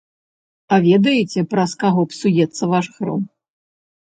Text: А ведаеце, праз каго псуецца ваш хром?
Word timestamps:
А 0.77 0.79
ведаеце, 0.87 1.43
праз 1.51 1.71
каго 1.83 2.07
псуецца 2.15 2.63
ваш 2.73 2.85
хром? 2.97 3.21